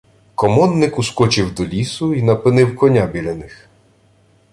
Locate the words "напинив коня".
2.23-3.05